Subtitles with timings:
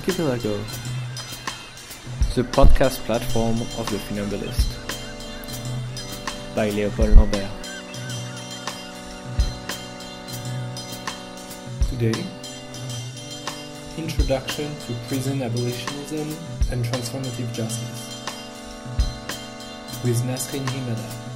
[0.00, 0.56] Archipelago,
[2.34, 4.70] the podcast platform of the Funambulist,
[6.56, 7.50] by Leopold Lambert.
[11.90, 12.24] Today,
[13.98, 16.34] Introduction to Prison Abolitionism
[16.72, 18.24] and Transformative Justice
[20.02, 21.29] with Nasrin Himada.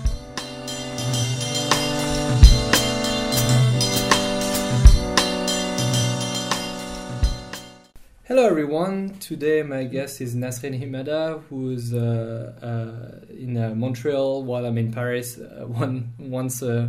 [8.34, 9.10] Hello everyone.
[9.20, 14.92] Today my guest is Nasrin Himada, who's uh, uh, in uh, Montreal while I'm in
[14.92, 15.38] Paris.
[15.38, 16.88] Uh, one once uh,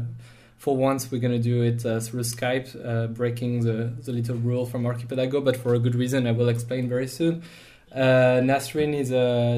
[0.58, 4.88] for once we're gonna do it uh, through Skype, breaking the the little rule from
[4.88, 6.26] Archipelago, but for a good reason.
[6.26, 7.44] I will explain very soon.
[7.95, 9.09] Nasrin is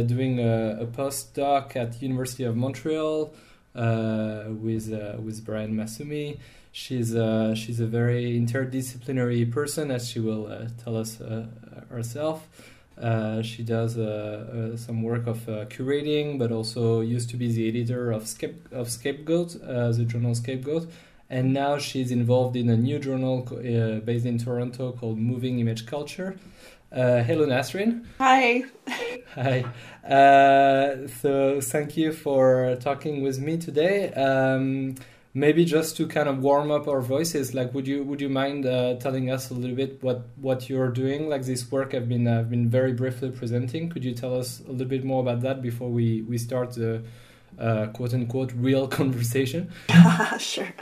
[0.08, 3.34] doing a, a postdoc at University of Montreal
[3.74, 4.90] with
[5.24, 6.38] with Brian Massumi
[6.78, 7.10] she's
[7.58, 11.48] she's a very interdisciplinary person, as she will uh, tell us uh,
[11.90, 12.48] herself.
[13.02, 15.38] Uh, she does uh, uh, some work of
[15.70, 20.90] curating, but also used to be the editor of, Scape- of Scapegoat, the journal Scapegoat.
[21.30, 23.42] And now she's involved in a new journal
[24.06, 26.38] based in Toronto called Moving Image Culture.
[26.92, 28.06] hello, Nasrin.
[28.18, 28.64] Hi.
[29.36, 29.66] Hi.
[31.22, 34.12] so, thank you for talking with me today.
[34.14, 34.96] Um,
[35.38, 38.66] maybe just to kind of warm up our voices like would you would you mind
[38.66, 41.30] uh, telling us a little bit what what you're doing?
[41.30, 43.90] Like this work i've been i've been very briefly presenting.
[43.90, 47.04] Could you tell us a little bit more about that before we we start the
[47.60, 49.72] uh, quote unquote real conversation?
[50.40, 50.74] Sure.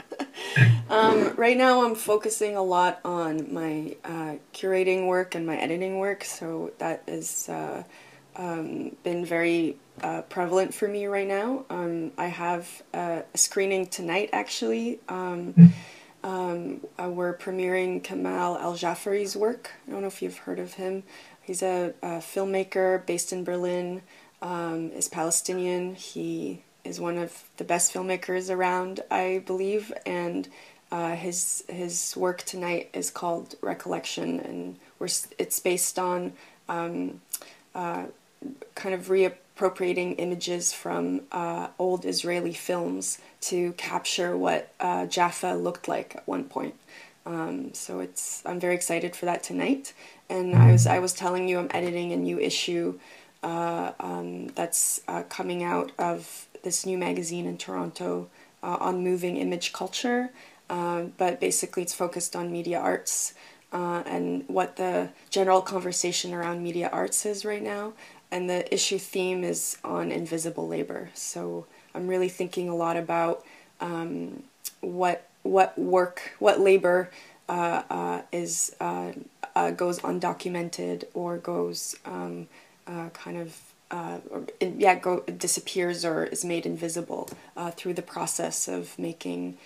[0.88, 5.98] Um, right now i'm focusing a lot on my uh, curating work and my editing
[5.98, 7.82] work so that is uh,
[8.36, 11.64] um, been very uh, prevalent for me right now.
[11.70, 15.00] Um, I have a screening tonight, actually.
[15.08, 15.72] Um,
[16.22, 19.72] um, uh, we're premiering Kamal Aljafari's work.
[19.86, 21.02] I don't know if you've heard of him.
[21.40, 24.02] He's a, a filmmaker based in Berlin,
[24.42, 25.94] um, is Palestinian.
[25.94, 30.48] He is one of the best filmmakers around, I believe, and
[30.90, 35.08] uh, his his work tonight is called Recollection, and we're,
[35.38, 36.32] it's based on
[36.68, 37.20] um,
[37.74, 38.06] uh,
[38.74, 45.88] kind of reappropriating images from uh, old Israeli films to capture what uh, Jaffa looked
[45.88, 46.74] like at one point.
[47.24, 49.92] Um, so it's I'm very excited for that tonight.
[50.28, 52.98] And I was I was telling you I'm editing a new issue
[53.42, 58.28] uh, um, that's uh, coming out of this new magazine in Toronto
[58.62, 60.30] uh, on moving image culture.
[60.68, 63.34] Uh, but basically, it's focused on media arts.
[63.72, 67.92] Uh, and what the general conversation around media arts is right now
[68.36, 71.08] and the issue theme is on invisible labor.
[71.14, 71.64] So
[71.94, 73.42] I'm really thinking a lot about
[73.80, 74.42] um,
[74.82, 77.10] what what work, what labor
[77.48, 79.12] uh, uh, is uh,
[79.54, 82.46] uh goes undocumented or goes um,
[82.86, 83.58] uh, kind of
[83.90, 87.30] uh, or, yeah go disappears or is made invisible
[87.76, 89.56] through the process of making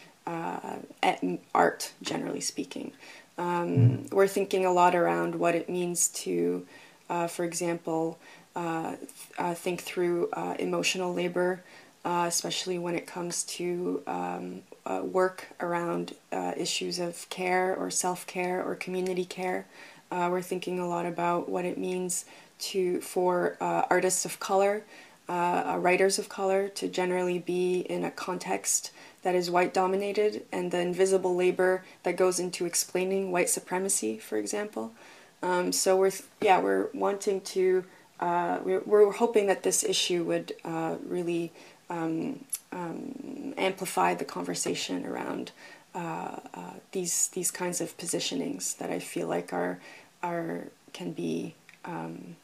[1.52, 2.92] art, generally speaking.
[3.36, 4.12] Um, mm.
[4.12, 6.64] We're thinking a lot around what it means to,
[7.08, 8.16] for example.
[8.56, 8.96] Uh,
[9.38, 11.62] uh, think through uh, emotional labor,
[12.04, 14.62] especially when it comes to um,
[15.02, 16.14] work around
[16.56, 19.66] issues of care or self care or community care.
[20.10, 22.24] we're thinking a lot about what it means
[22.58, 24.82] to for artists of color.
[25.28, 28.90] Uh, writers of color to generally be in a context
[29.22, 34.38] that is white dominated and the invisible labor that goes into explaining white supremacy, for
[34.38, 34.92] example.
[35.40, 37.84] Um, so we're yeah we're wanting to
[38.20, 41.50] uh, we're, we're, hoping that this issue would uh, really
[41.88, 45.52] um, um, amplify the conversation around
[45.94, 49.80] uh, uh, these these kinds of positionings that I feel like are
[50.22, 51.54] are can be
[51.84, 52.36] um,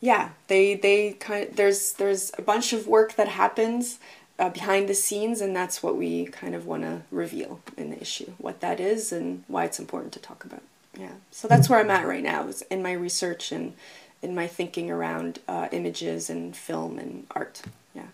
[0.00, 3.98] yeah they they kind of, there's there's a bunch of work that happens
[4.38, 8.00] uh, behind the scenes and that's what we kind of want to reveal in the
[8.00, 10.62] issue what that is and why it's important to talk about.
[10.98, 13.74] Yeah so that's where I'm at right now is in my research and
[14.22, 17.62] in my thinking around uh, images and film and art.
[17.94, 18.06] Yeah.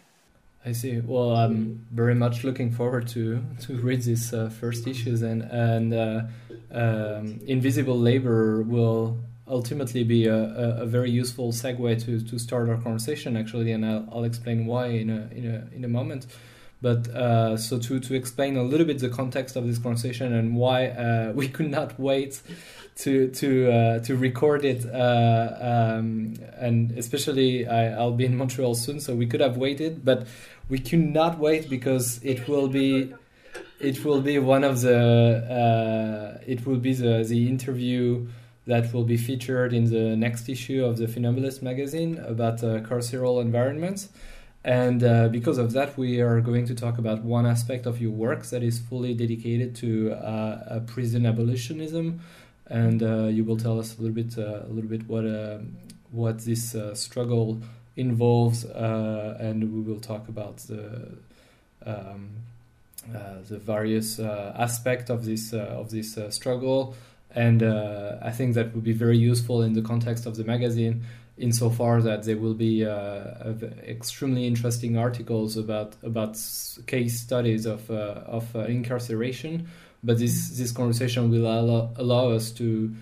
[0.64, 1.00] I see.
[1.00, 5.94] Well, I'm very much looking forward to to read these uh, first issues, and and
[5.94, 6.22] uh,
[6.72, 12.68] um, Invisible Labor will ultimately be a, a, a, very useful segue to, to start
[12.68, 13.34] our conversation.
[13.34, 16.26] Actually, and I'll, I'll explain why in a in a in a moment.
[16.80, 20.54] But uh, so to to explain a little bit the context of this conversation and
[20.54, 22.40] why uh, we could not wait
[22.98, 28.74] to to uh, to record it, uh, um, and especially I, will be in Montreal
[28.74, 30.26] soon, so we could have waited, but
[30.68, 33.12] we cannot wait because it will be
[33.80, 38.26] it will be one of the uh, it will be the the interview
[38.66, 43.40] that will be featured in the next issue of the Funambulist magazine about uh, carceral
[43.40, 44.10] environments.
[44.64, 48.10] And uh, because of that, we are going to talk about one aspect of your
[48.10, 52.18] work that is fully dedicated to uh, prison abolitionism,
[52.66, 55.76] and uh, you will tell us a little bit, uh, a little bit what um,
[56.10, 57.60] what this uh, struggle
[57.96, 61.16] involves, and we will talk about the
[61.86, 62.30] um,
[63.48, 66.94] the various aspects of this of this struggle.
[67.30, 71.04] And I think that would be very useful in the context of the magazine
[71.38, 73.52] insofar that there will be uh,
[73.86, 76.36] extremely interesting articles about about
[76.86, 79.68] case studies of uh, of uh, incarceration.
[80.02, 82.94] But this this conversation will allow, allow us to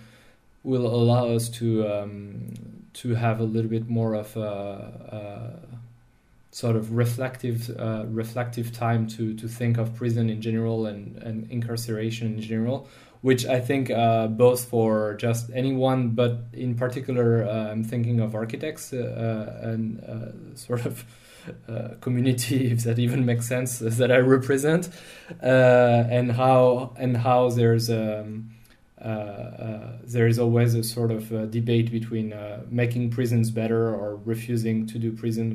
[0.63, 2.55] will allow us to um,
[2.95, 5.77] to have a little bit more of a, a
[6.51, 11.51] sort of reflective uh, reflective time to to think of prison in general and, and
[11.51, 12.89] incarceration in general
[13.27, 18.37] which I think uh, both for just anyone, but in particular, uh, I'm thinking of
[18.37, 19.83] architects uh, uh and
[20.13, 21.05] uh, sort of
[21.69, 24.91] uh, community, if that even makes sense, that I represent,
[25.41, 27.91] and how and how there's.
[27.91, 28.53] Um,
[30.15, 32.29] there is always a sort of debate between
[32.71, 35.47] making prisons better or refusing to do prison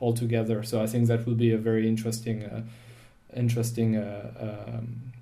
[0.00, 0.62] altogether.
[0.62, 2.38] So I think that will be a very interesting,
[3.34, 5.12] interesting um,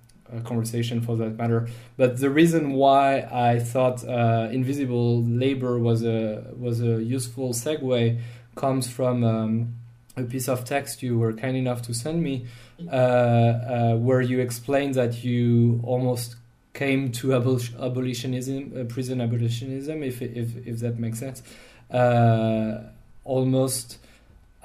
[0.45, 1.69] conversation for that matter.
[1.97, 8.21] But the reason why I thought uh, invisible labor was a was a useful segue
[8.57, 9.75] comes from um,
[10.17, 12.47] a piece of text you were kind enough to send me,
[12.91, 16.37] uh, uh, where you explained that you almost
[16.73, 21.43] came to abolitionism, uh, prison abolitionism, if if if that makes sense,
[21.91, 22.83] uh,
[23.25, 23.99] almost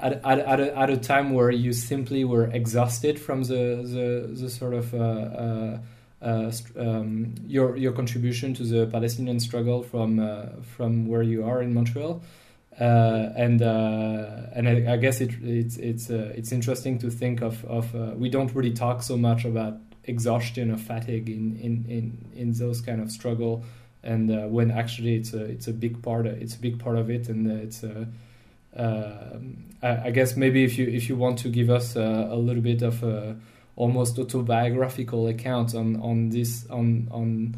[0.02, 4.42] at, at, at, a, at a time where you simply were exhausted from the the,
[4.42, 5.80] the sort of uh, uh,
[6.22, 11.62] uh, um, your your contribution to the Palestinian struggle from uh, from where you are
[11.62, 12.22] in Montreal,
[12.80, 17.94] uh, and and I, I, guess it, it's it's it's interesting to think of of
[18.18, 22.82] we don't really talk so much about exhaustion or fatigue in in in, in those
[22.82, 23.64] kind of struggle,
[24.04, 27.10] and when actually it's a it's a big part of, it's a big part of
[27.10, 28.08] it, and it's a
[28.76, 32.62] I, I, guess maybe if you if you want to give us a, a little
[32.62, 33.36] bit of a
[33.76, 37.56] almost autobiographical account on on this on on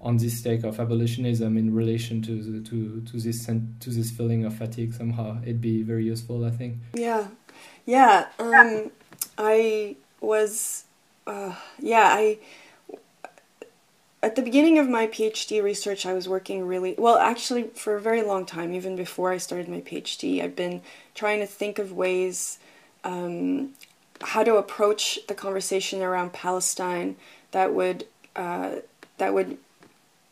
[0.00, 4.54] on this take of abolitionism in relation to to to this to this feeling of
[4.54, 6.78] fatigue somehow it'd be very useful I think.
[6.94, 7.28] Yeah.
[7.86, 8.90] Yeah um,
[9.38, 10.84] I was
[11.26, 12.38] uh, yeah I
[14.22, 18.00] at the beginning of my PhD research, I was working really well, actually, for a
[18.00, 20.42] very long time, even before I started my PhD.
[20.42, 20.82] I've been
[21.14, 22.58] trying to think of ways
[23.02, 23.70] um,
[24.20, 27.16] how to approach the conversation around Palestine
[27.52, 28.06] that would
[28.36, 28.76] uh,
[29.16, 29.56] that would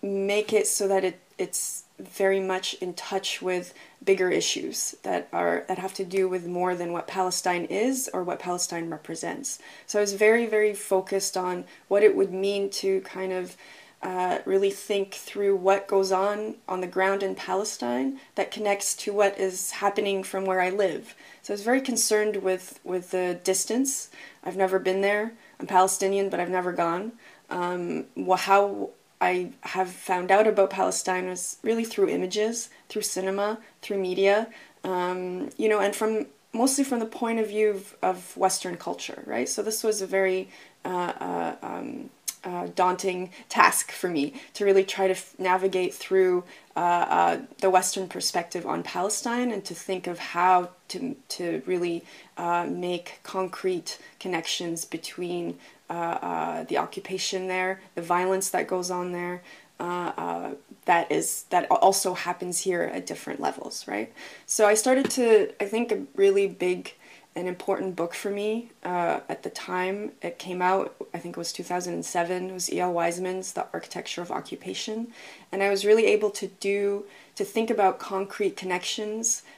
[0.02, 3.74] make it so that it it's very much in touch with
[4.04, 8.22] bigger issues that are that have to do with more than what Palestine is or
[8.22, 9.58] what Palestine represents.
[9.86, 13.56] So I was very very focused on what it would mean to kind of
[14.00, 19.12] uh, really think through what goes on on the ground in Palestine that connects to
[19.12, 21.16] what is happening from where I live.
[21.42, 24.10] So I was very concerned with with the distance.
[24.44, 25.32] I've never been there.
[25.58, 27.12] I'm Palestinian, but I've never gone.
[27.50, 28.04] Um,
[28.36, 34.48] how I have found out about Palestine was really through images, through cinema, through media,
[34.84, 39.22] um, you know, and from mostly from the point of view of, of Western culture,
[39.26, 39.48] right?
[39.48, 40.48] So this was a very
[40.84, 42.10] uh, uh, um,
[42.44, 46.44] uh, daunting task for me to really try to f- navigate through
[46.76, 52.04] uh, uh, the Western perspective on Palestine and to think of how to, to really
[52.36, 55.58] uh, make concrete connections between
[55.90, 59.42] uh, uh, the occupation there, the violence that goes on there.
[59.78, 64.12] that is that also happens here at different levels, right?
[64.46, 66.94] So I started to I think a really big
[67.38, 70.94] an important book for me uh, at the time it came out.
[71.14, 72.50] I think it was 2007.
[72.50, 75.08] It was Eyal Weizman's The Architecture of Occupation,
[75.52, 77.04] and I was really able to do
[77.36, 79.57] to think about concrete connections uh, uh,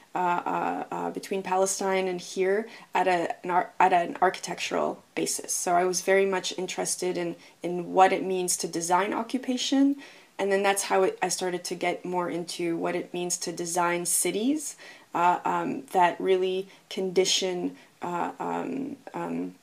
[1.13, 5.53] between Palestine and here at a an ar- at an architectural basis.
[5.53, 9.95] So I was very much interested in in what it means to design occupation.
[10.39, 13.51] And then that's how it, I started to get more into what it means to
[13.51, 14.75] design cities
[15.13, 19.55] uh, um, that really condition uh, um, um,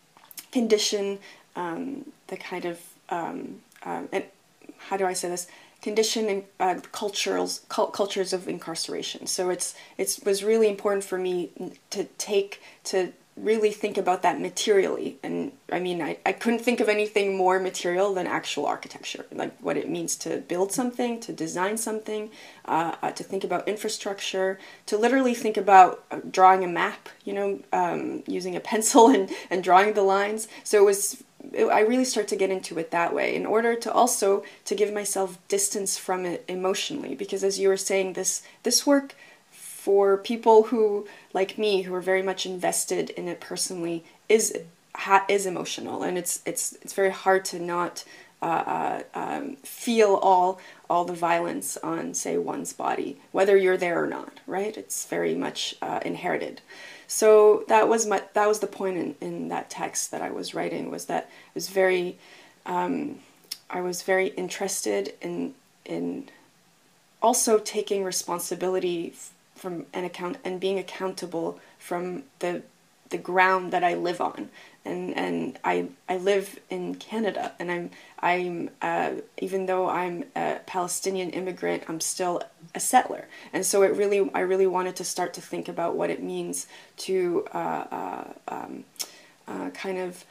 [0.52, 1.18] condition
[1.56, 4.24] um, the kind of um, and
[4.78, 5.48] how do I say this
[5.82, 9.26] condition uh, cultures cultures of incarceration.
[9.26, 11.50] So it's it was really important for me
[11.90, 15.18] to take to really think about that materially.
[15.22, 19.56] And I mean, I, I couldn't think of anything more material than actual architecture, like
[19.60, 22.30] what it means to build something, to design something,
[22.64, 27.32] uh, uh, to think about infrastructure, to literally think about uh, drawing a map, you
[27.32, 30.48] know, um, using a pencil and, and drawing the lines.
[30.64, 31.22] So it was
[31.56, 34.92] I really start to get into it that way in order to also to give
[34.92, 39.14] myself distance from it emotionally because as you were saying this this work
[39.88, 44.54] for people who, like me, who are very much invested in it personally, is
[44.94, 48.04] ha, is emotional, and it's it's it's very hard to not
[48.42, 54.02] uh, uh, um, feel all all the violence on, say, one's body, whether you're there
[54.02, 54.40] or not.
[54.46, 54.76] Right?
[54.76, 56.60] It's very much uh, inherited.
[57.08, 60.54] So that was my that was the point in, in that text that I was
[60.54, 62.18] writing was that it was very
[62.66, 63.18] um,
[63.70, 65.54] I was very interested in
[65.86, 66.28] in
[67.22, 69.14] also taking responsibility
[69.56, 72.62] from an account and being accountable from the
[73.08, 74.50] the ground that I live on.
[74.88, 75.74] And and I
[76.08, 77.90] I live in Canada, and I'm
[78.20, 79.10] I'm uh,
[79.46, 82.42] even though I'm a Palestinian immigrant, I'm still
[82.74, 83.24] a settler.
[83.52, 86.66] And so it really I really wanted to start to think about what it means
[87.06, 88.84] to uh, uh, um,
[89.46, 90.24] uh, kind of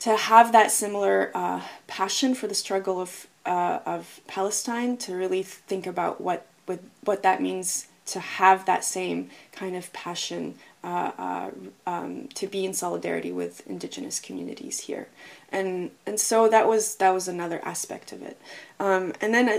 [0.00, 4.96] to have that similar uh, passion for the struggle of uh, of Palestine.
[4.98, 9.92] To really think about what what what that means to have that same kind of
[9.92, 11.50] passion uh, uh,
[11.86, 15.08] um, to be in solidarity with indigenous communities here,
[15.50, 18.40] and and so that was that was another aspect of it,
[18.80, 19.58] um, and then uh,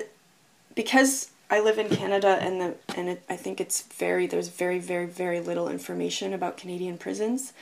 [0.76, 4.80] because I live in Canada and the and it, I think it's very there's very
[4.80, 7.54] very very little information about Canadian prisons.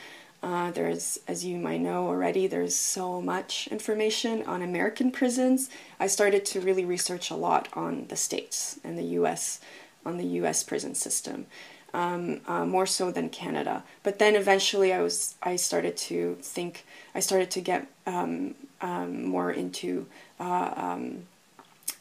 [0.44, 5.70] Uh, there's, as you might know already, there's so much information on American prisons.
[6.00, 9.60] I started to really research a lot on the states and the U.S
[10.04, 10.62] on the U.S.
[10.62, 11.46] prison system,
[11.94, 13.84] um, uh, more so than Canada.
[14.02, 16.84] But then eventually, I was I started to think
[17.14, 20.06] I started to get um, um, more into
[20.40, 21.26] uh, um,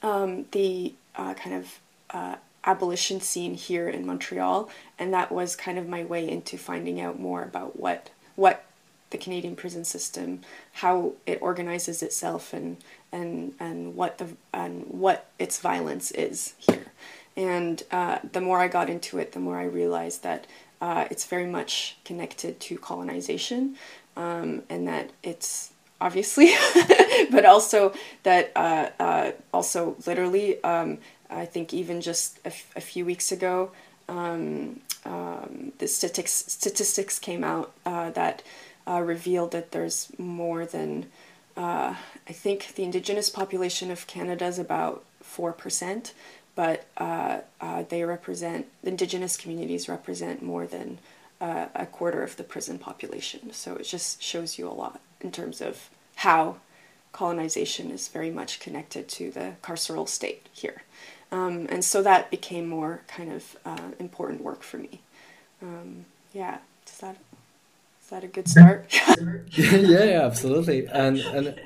[0.01, 1.79] um, the uh, kind of
[2.11, 7.01] uh, abolition scene here in Montreal, and that was kind of my way into finding
[7.01, 8.65] out more about what what
[9.09, 10.41] the Canadian prison system,
[10.73, 12.77] how it organizes itself, and
[13.11, 16.90] and and what the and what its violence is here.
[17.37, 20.47] And uh, the more I got into it, the more I realized that
[20.81, 23.75] uh, it's very much connected to colonization.
[24.17, 25.71] Um, and that it's
[26.01, 26.51] obviously,
[27.31, 30.97] but also that uh, uh, also literally, um,
[31.29, 32.49] I think even just a,
[32.81, 33.71] few weeks ago,
[34.09, 38.41] um, um the statistics, statistics came out uh, that
[38.87, 41.05] uh, revealed that there's more than,
[41.55, 41.95] I
[42.27, 46.11] think the indigenous population of Canada is about 4%,
[46.61, 50.99] but uh, uh, they represent indigenous communities represent more than
[51.41, 53.51] uh, a quarter of the prison population.
[53.51, 56.57] So it just shows you a lot in terms of how
[57.13, 60.83] colonization is very much connected to the carceral state here.
[61.31, 65.01] Um, and so that became more kind of uh, important work for me.
[65.63, 67.17] Um, yeah, is that
[68.03, 68.85] is that a good start?
[69.49, 70.85] yeah, yeah, absolutely.
[70.85, 71.59] And and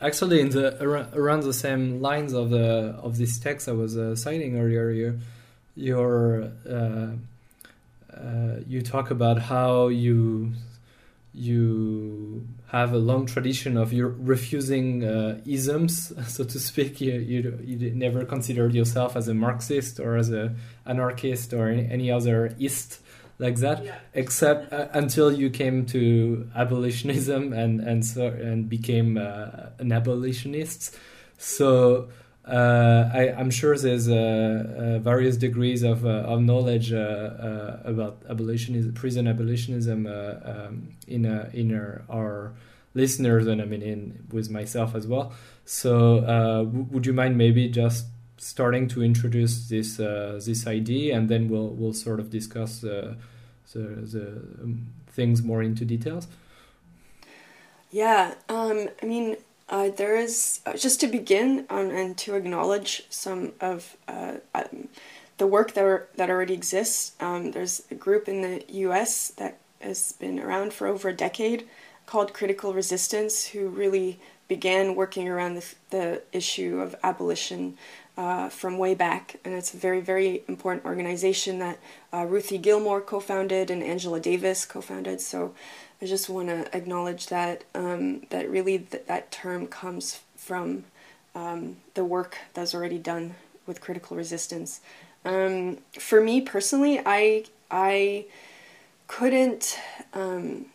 [0.00, 0.82] actually, in the
[1.14, 5.20] around the same lines of the of this text I was uh, citing earlier, you
[6.68, 7.12] uh,
[8.16, 10.52] uh, you talk about how you
[11.32, 17.00] you have a long tradition of your refusing uh, isms, so to speak.
[17.00, 20.54] You, you you never considered yourself as a Marxist or as a
[20.86, 23.00] anarchist or any other ist
[23.40, 23.98] like that, yeah.
[24.14, 30.96] except uh, until you came to abolitionism and and so and became uh, an abolitionist.
[31.38, 32.08] So
[32.46, 38.92] uh, I, am sure there's uh, uh, various degrees of, uh, of knowledge about abolitionism,
[38.94, 42.54] prison abolitionism um, in in our, our,
[42.92, 45.32] listeners, and I mean in with myself as well.
[45.64, 48.06] So w- would you mind maybe just
[48.40, 53.14] starting to introduce this uh, this idea, and then we'll we'll sort of discuss uh,
[53.72, 54.26] the the
[54.62, 56.26] um, things more into details.
[57.90, 59.36] Yeah, um, I mean,
[59.68, 64.88] uh, there is uh, just to begin um, and to acknowledge some of uh, um,
[65.38, 67.12] the work that are, that already exists.
[67.20, 69.28] Um, there's a group in the U.S.
[69.30, 71.66] that has been around for over a decade
[72.06, 77.78] called Critical Resistance, who really began working around the, the issue of abolition
[78.16, 81.78] uh, from way back, and it's a very, very important organization that
[82.12, 85.20] uh, Ruthie Gilmore co-founded and Angela Davis co-founded.
[85.20, 85.54] So
[86.02, 90.84] I just want to acknowledge that um, that really th- that term comes from
[91.34, 93.34] um, the work that's already done
[93.66, 94.80] with critical resistance.
[95.24, 98.26] Um, for me personally, I I
[99.06, 99.78] couldn't.
[100.14, 100.66] Um,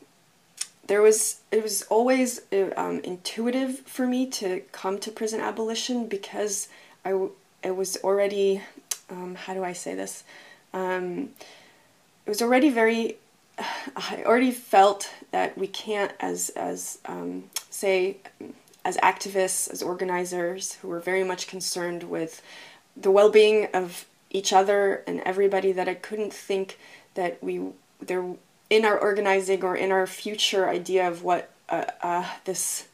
[0.87, 2.41] there was it was always
[2.77, 6.67] um, intuitive for me to come to prison abolition because
[7.05, 7.27] I
[7.63, 8.61] it was already
[9.09, 10.23] um, how do I say this?
[10.73, 11.29] Um,
[12.25, 13.17] it was already very
[13.95, 18.17] I already felt that we can't as as um, say
[18.83, 22.41] as activists as organizers who were very much concerned with
[22.95, 26.77] the well-being of each other and everybody that I couldn't think
[27.15, 27.61] that we
[27.99, 28.25] there
[28.69, 32.87] in our organizing or in our future idea of what uh, uh, this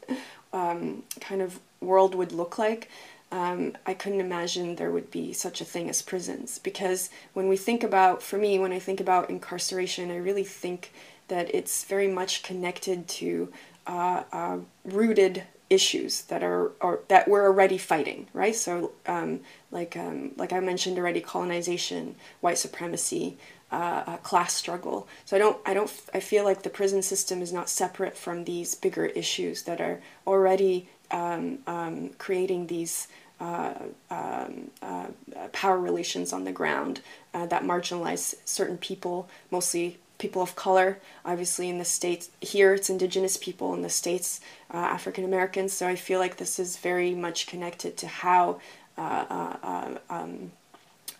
[0.52, 2.90] um, kind of world would look like,
[3.32, 6.58] um, I couldn't imagine there would be such a thing as prisons.
[6.58, 10.92] Because when we think about, for me, when I think about incarceration, I really think
[11.28, 13.52] that it's very much connected to
[13.84, 18.54] uh, uh rooted issues that are or that we're already fighting, right?
[18.54, 23.38] So, um, like um, like I mentioned already, colonization, white supremacy,
[23.72, 25.08] uh, a class struggle.
[25.24, 28.44] So I don't, I don't, I feel like the prison system is not separate from
[28.44, 33.08] these bigger issues that are already um, um, creating these
[33.42, 33.74] uh,
[34.10, 35.06] um, uh,
[35.52, 37.00] power relations on the ground
[37.34, 40.98] uh, that marginalize certain people, mostly people of color.
[41.24, 43.74] Obviously, in the states here, it's indigenous people.
[43.74, 44.40] In the states,
[44.72, 45.72] uh, African Americans.
[45.72, 48.60] So I feel like this is very much connected to how.
[48.96, 50.52] Uh, um,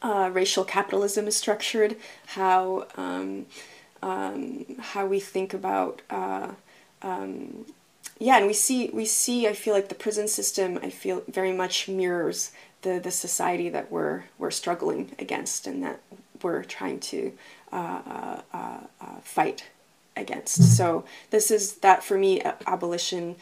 [0.02, 3.46] uh, racial capitalism is structured, how um,
[4.02, 6.48] um, how we think about uh,
[7.02, 7.64] um,
[8.22, 9.48] yeah, and we see we see.
[9.48, 10.78] I feel like the prison system.
[10.80, 12.52] I feel very much mirrors
[12.82, 15.98] the the society that we're we're struggling against and that
[16.40, 17.32] we're trying to
[17.72, 19.64] uh, uh, uh, uh fight
[20.16, 20.76] against.
[20.76, 22.40] So this is that for me.
[22.64, 23.34] Abolition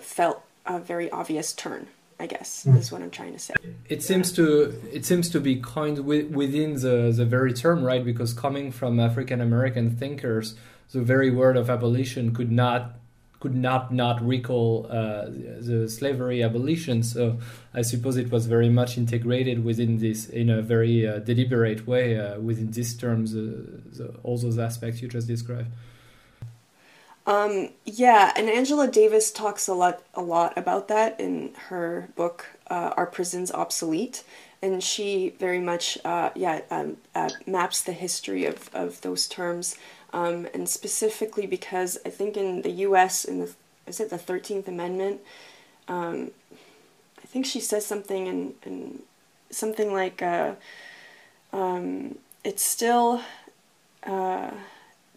[0.00, 2.76] felt a very obvious turn I guess mm.
[2.78, 3.54] is what I'm trying to say.
[3.90, 8.02] It seems to it seems to be coined within the the very term, right?
[8.02, 10.54] Because coming from African American thinkers,
[10.92, 12.96] the very word of abolition could not
[13.40, 17.02] could not not recall uh, the slavery abolition.
[17.02, 17.38] So
[17.74, 22.18] I suppose it was very much integrated within this in a very uh, deliberate way
[22.18, 25.70] uh, within these terms, uh, the, all those aspects you just described.
[27.26, 32.46] Um, yeah, and Angela Davis talks a lot a lot about that in her book
[32.68, 34.22] uh, "Are Prisons Obsolete?"
[34.62, 39.76] and she very much uh, yeah um, uh, maps the history of of those terms,
[40.16, 43.26] um, and specifically because I think in the U.S.
[43.26, 43.52] in the
[43.86, 45.20] is it the Thirteenth Amendment,
[45.88, 46.30] um,
[47.22, 49.02] I think she says something in, in
[49.50, 50.54] something like uh,
[51.52, 53.20] um, it's still
[54.04, 54.52] uh,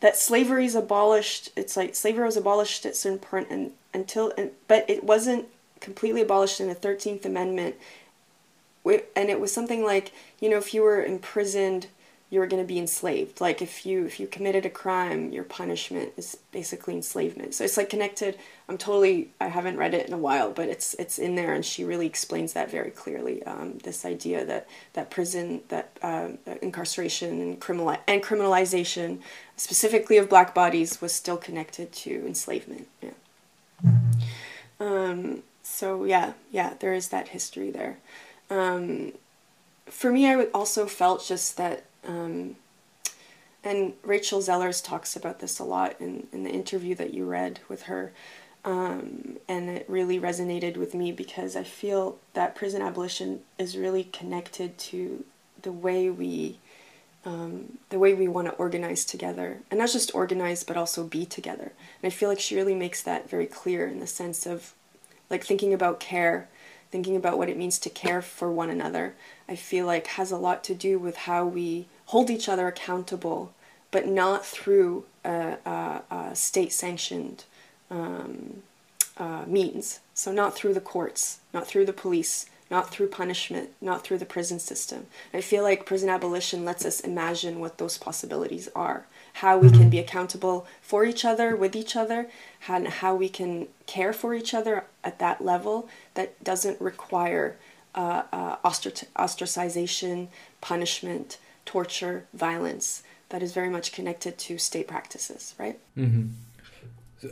[0.02, 1.52] that slavery is abolished.
[1.56, 5.46] It's like slavery was abolished at certain point and until and, but it wasn't
[5.80, 7.76] completely abolished in the 13th amendment
[8.84, 11.88] and it was something like you know if you were imprisoned
[12.32, 13.42] you were going to be enslaved.
[13.42, 17.56] Like if you if you committed a crime your punishment is basically enslavement.
[17.56, 18.38] So it's like connected.
[18.68, 21.66] I'm totally i haven't read it in a while but it's it's in there and
[21.66, 23.42] she really explains that very clearly.
[23.44, 26.30] Um, this idea that that prison that uh,
[26.62, 29.20] incarceration and criminal and criminalization
[29.56, 32.88] specifically of black bodies was still connected to enslavement.
[33.02, 33.10] Yeah.
[34.80, 37.98] Um, so yeah yeah there is that history there.
[38.52, 39.14] Um,
[39.88, 42.56] for me i also felt just that um,
[43.64, 47.60] and Rachel Zellars talks about this a lot in, in the interview that you read
[47.68, 48.14] with her.
[48.64, 54.06] Um, and it really resonated with me because I feel that prison abolition is really
[54.06, 55.24] connected to
[55.62, 56.58] the way we
[57.26, 61.26] um, the way we want to organize together and not just organize but also be
[61.26, 64.74] together and i feel like she really makes that very clear in the sense of
[65.30, 66.48] like thinking about care
[66.92, 69.14] thinking about what it means to care for one another
[69.50, 73.52] I feel like has a lot to do with how we hold each other accountable,
[73.90, 77.46] but not through a, a, a state sanctioned
[77.90, 78.62] um,
[79.18, 80.02] uh, means.
[80.14, 84.26] So, not through the courts, not through the police, not through punishment, not through the
[84.26, 85.08] prison system.
[85.34, 89.90] I feel like prison abolition lets us imagine what those possibilities are, how we can
[89.90, 92.28] be accountable for each other, with each other,
[92.68, 97.56] and how we can care for each other at that level that doesn't require
[97.96, 100.28] uh, uh, ostracization,
[100.62, 105.80] punishment, torture, violence that is very much connected to state practices, right?
[105.98, 106.28] Mm-hmm.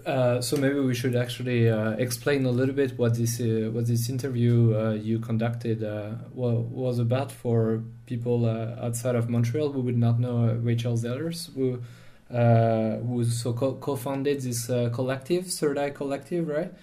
[0.05, 3.87] Uh, so maybe we should actually uh, explain a little bit what this uh, what
[3.87, 5.81] this interview uh, you conducted
[6.33, 8.45] was about for people
[8.81, 11.79] outside of Montreal who would not know Rachel Zellars, who
[12.29, 16.73] who so co-founded this collective, Third Eye Collective, right?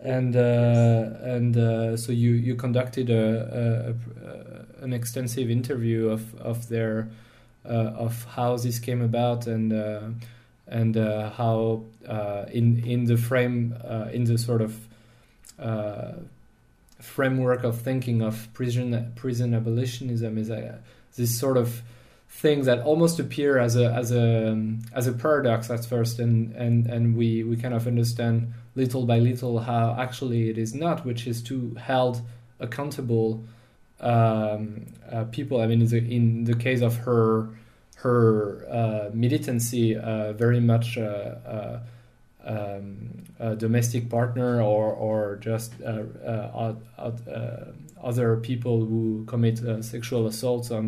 [0.00, 6.34] and uh, and uh, so you you conducted a, a, a, an extensive interview of
[6.36, 7.08] of their
[7.64, 9.72] of how this came about and
[10.68, 11.82] and how
[12.52, 13.74] in in the frame
[14.12, 14.78] in the sort of
[17.00, 20.78] framework of thinking of prison prison abolitionism is a,
[21.16, 21.82] this sort of
[22.28, 26.52] thing that almost appear as a as a um, as a paradox at first and
[26.56, 31.04] and and we we kind of understand little by little how actually it is not
[31.04, 32.20] which is to held
[32.60, 33.44] accountable
[34.00, 35.60] um, uh, people.
[35.60, 37.48] I mean in the, in the case of her
[38.06, 41.78] her uh, militancy uh, very much uh,
[42.44, 46.72] um, a domestic partner or or just uh,
[48.02, 50.84] other people who commit sexual assaults on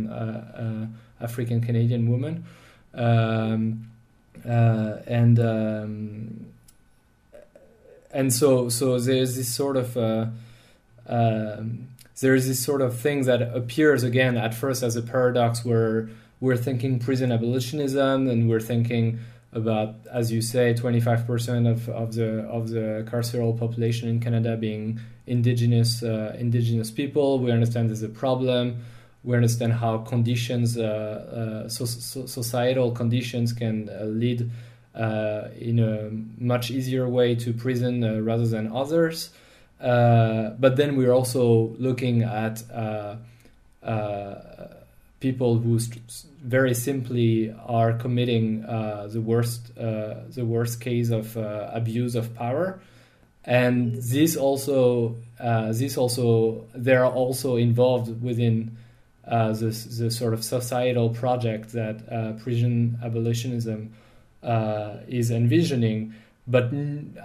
[1.20, 2.44] African Canadian women.
[2.94, 3.90] um,
[4.44, 6.46] and um,
[8.12, 10.26] and so so there's this sort of uh,
[11.08, 11.88] um,
[12.20, 16.08] there's this sort of thing that appears again at first as a paradox where
[16.40, 19.18] we're thinking prison abolitionism and we're thinking
[19.52, 25.00] about as you say 25% of, of the of the carceral population in Canada being
[25.26, 28.82] indigenous uh, indigenous people we understand there's a problem
[29.24, 34.50] we understand how conditions, uh, uh, so, so societal conditions can uh, lead
[35.60, 36.10] in a
[36.42, 39.30] much easier way to prison rather than others.
[39.78, 42.62] but then we're also looking at
[45.20, 45.78] people who
[46.42, 52.34] very simply are committing uh, the worst uh, the worst case of uh, abuse of
[52.34, 52.80] power.
[53.44, 58.76] And this also this also they're also involved within
[59.28, 59.66] uh, the,
[59.98, 63.90] the sort of societal project that uh, prison abolitionism
[64.42, 66.14] uh, is envisioning,
[66.46, 66.72] but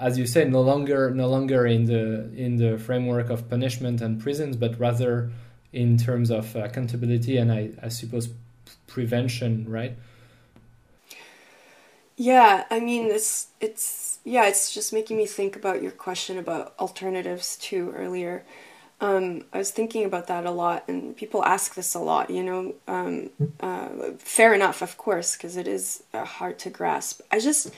[0.01, 4.19] as you say, no longer no longer in the in the framework of punishment and
[4.21, 5.31] prisons, but rather
[5.73, 8.29] in terms of accountability and I, I suppose
[8.87, 9.97] prevention, right?
[12.15, 16.73] Yeah, I mean it's it's yeah, it's just making me think about your question about
[16.79, 18.43] alternatives too earlier.
[19.01, 22.29] Um, I was thinking about that a lot, and people ask this a lot.
[22.29, 27.19] You know, um, uh, fair enough, of course, because it is uh, hard to grasp.
[27.29, 27.71] I just,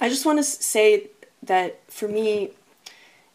[0.00, 1.10] I just want to say
[1.44, 2.50] that for me,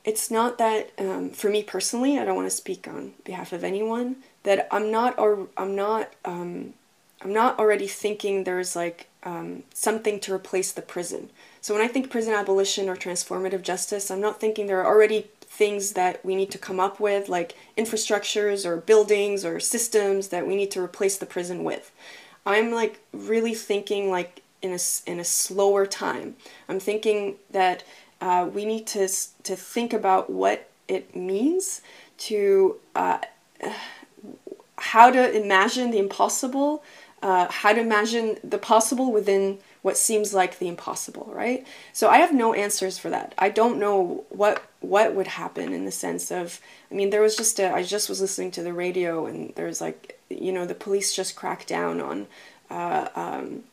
[0.03, 2.17] it's not that um, for me personally.
[2.17, 4.17] I don't want to speak on behalf of anyone.
[4.43, 6.73] That I'm not, or I'm not, um,
[7.21, 11.29] I'm not already thinking there's like um, something to replace the prison.
[11.61, 15.27] So when I think prison abolition or transformative justice, I'm not thinking there are already
[15.41, 20.47] things that we need to come up with, like infrastructures or buildings or systems that
[20.47, 21.91] we need to replace the prison with.
[22.45, 26.35] I'm like really thinking like in a, in a slower time.
[26.67, 27.83] I'm thinking that
[28.21, 29.07] uh, we need to,
[29.43, 31.81] to think about what it means
[32.17, 33.17] to uh,
[34.77, 36.83] how to imagine the impossible,
[37.21, 41.65] uh, how to imagine the possible within what seems like the impossible, right?
[41.93, 43.33] So I have no answers for that.
[43.37, 46.59] I don't know what what would happen in the sense of
[46.91, 49.67] I mean there was just a I just was listening to the radio and there
[49.67, 52.27] was like you know the police just cracked down on
[52.69, 53.63] uh, um,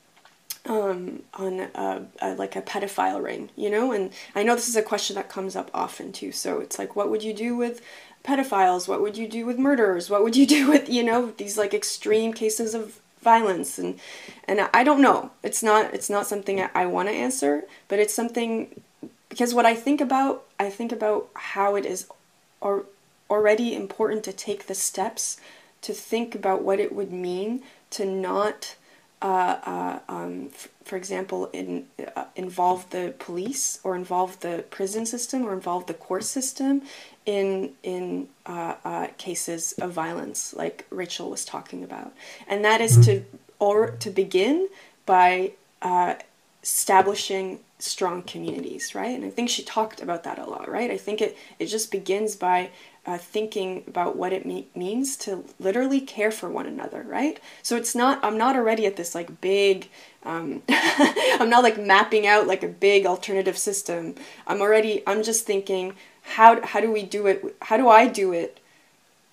[0.69, 4.77] um, on a, a, like a pedophile ring, you know, and I know this is
[4.77, 6.31] a question that comes up often too.
[6.31, 7.81] So it's like, what would you do with
[8.23, 8.87] pedophiles?
[8.87, 10.11] What would you do with murderers?
[10.11, 13.99] What would you do with you know these like extreme cases of violence and
[14.47, 15.31] and I don't know.
[15.43, 18.81] It's not it's not something I want to answer, but it's something
[19.29, 22.07] because what I think about I think about how it is
[22.61, 22.85] or
[23.31, 25.39] already important to take the steps
[25.83, 28.75] to think about what it would mean to not
[29.21, 35.07] uh, uh, um, f- for example, in, uh, involve the police or involve the prison
[35.07, 36.83] system or involve the court system
[37.27, 42.13] in in uh, uh, cases of violence, like Rachel was talking about,
[42.47, 43.25] and that is to
[43.59, 44.69] or to begin
[45.05, 45.53] by
[45.83, 46.15] uh,
[46.63, 49.15] establishing strong communities, right?
[49.15, 50.91] And I think she talked about that a lot, right?
[50.91, 52.71] I think it it just begins by
[53.07, 57.41] uh, thinking about what it me- means to literally care for one another, right?
[57.63, 59.89] So it's not, I'm not already at this like big,
[60.25, 64.15] um, I'm not like mapping out like a big alternative system.
[64.47, 67.57] I'm already, I'm just thinking, how, how do we do it?
[67.63, 68.61] How do I do it?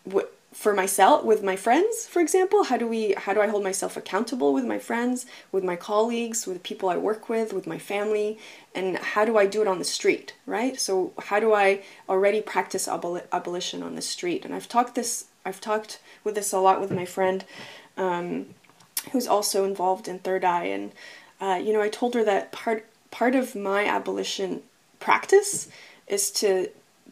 [0.05, 3.61] What, for myself with my friends for example how do we how do i hold
[3.61, 7.77] myself accountable with my friends with my colleagues with people i work with with my
[7.77, 8.39] family?
[8.73, 10.79] And how do i do it on the street right?
[10.79, 14.45] So how do i already practice abol- abolition on the street?
[14.45, 17.43] And i've talked this i've talked with this a lot with my friend
[17.97, 18.45] um,
[19.11, 20.65] who's also involved in third eye.
[20.65, 20.93] And
[21.41, 24.63] uh, you know i told her that part part of my abolition
[25.01, 25.67] practice
[26.07, 26.69] is to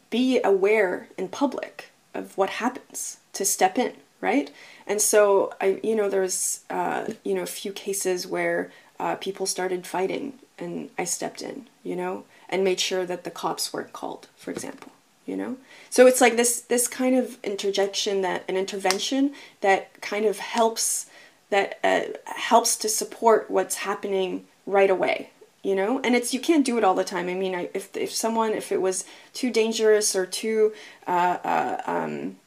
[0.09, 4.51] be aware in public of what happens to step in, right?
[4.87, 9.45] And so I, you know, there's, uh, you know, a few cases where uh, people
[9.45, 13.93] started fighting, and I stepped in, you know, and made sure that the cops weren't
[13.93, 14.91] called, for example,
[15.25, 15.57] you know.
[15.89, 21.07] So it's like this this kind of interjection that an intervention that kind of helps
[21.49, 25.29] that uh, helps to support what's happening right away
[25.61, 27.95] you know and it's you can't do it all the time i mean I, if
[27.95, 30.73] if someone if it was too dangerous or too
[31.07, 32.37] uh, uh, um,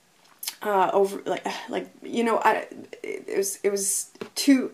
[0.63, 2.67] uh, over like like you know I,
[3.03, 4.73] it was it was too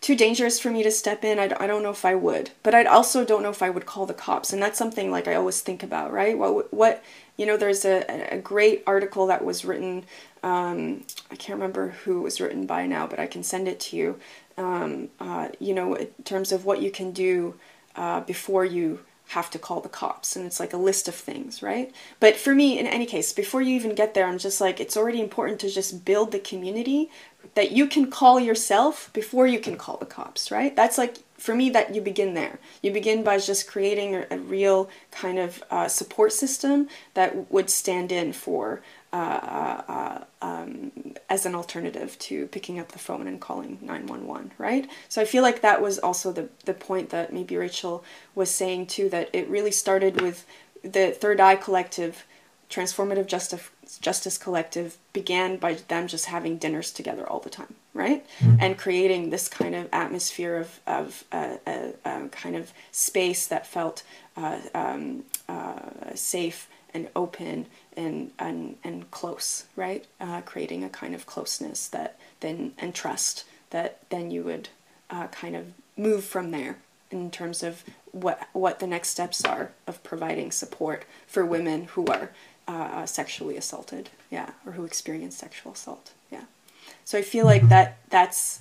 [0.00, 1.38] too dangerous for me to step in.
[1.38, 3.86] I, I don't know if i would but i also don't know if i would
[3.86, 6.36] call the cops and that's something like i always think about right?
[6.36, 7.04] What what
[7.36, 10.04] you know there's a, a great article that was written
[10.42, 13.78] um, i can't remember who it was written by now but i can send it
[13.80, 14.18] to you.
[14.58, 17.54] Um, uh, you know, in terms of what you can do
[17.96, 19.00] uh, before you
[19.32, 20.36] have to call the cops.
[20.36, 21.92] And it's like a list of things, right?
[22.20, 24.96] But for me, in any case, before you even get there, I'm just like, it's
[24.96, 27.10] already important to just build the community
[27.54, 30.76] that you can call yourself before you can call the cops, right?
[30.76, 32.58] That's like, for me, that you begin there.
[32.82, 37.68] You begin by just creating a, a real kind of uh, support system that would
[37.68, 40.90] stand in for uh, uh, um,
[41.28, 44.88] as an alternative to picking up the phone and calling 911, right?
[45.08, 48.86] So I feel like that was also the, the point that maybe Rachel was saying
[48.86, 50.46] too, that it really started with
[50.82, 52.24] the Third Eye Collective,
[52.70, 53.70] Transformative Justice,
[54.00, 58.26] Justice Collective, began by them just having dinners together all the time, right?
[58.40, 58.56] Mm-hmm.
[58.60, 63.66] And creating this kind of atmosphere of, of uh, a, a, kind of space that
[63.66, 64.02] felt
[64.38, 70.06] uh, um, uh, safe and open and and and close, right?
[70.20, 74.68] Uh, creating a kind of closeness that then and trust that then you would
[75.10, 76.78] uh, kind of move from there
[77.10, 82.06] in terms of what what the next steps are of providing support for women who
[82.06, 82.30] are
[82.68, 86.44] uh, sexually assaulted, yeah, or who experience sexual assault, yeah.
[87.04, 88.60] So I feel like that that's